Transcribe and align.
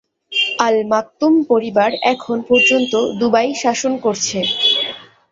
আল 0.59 0.77
Maktoum 0.91 1.33
পরিবার 1.51 1.91
এখন 2.13 2.37
পর্যন্ত 2.49 2.91
দুবাই 3.19 3.49
শাসন 3.63 3.93
করছে। 4.05 4.39